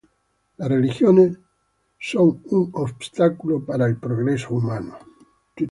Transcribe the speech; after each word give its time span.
Las 0.57 0.67
religiones 0.67 1.37
son 1.99 2.41
un 2.45 2.71
obstaculo 2.73 3.63
para 3.63 3.85
el 3.85 3.97
progreso 3.97 4.47
humano 4.55 4.97